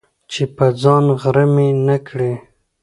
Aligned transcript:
چي 0.31 0.43
په 0.55 0.65
ځان 0.81 1.03
غره 1.19 1.45
مي 1.53 1.67
نه 1.87 1.97
کړې، 2.07 2.33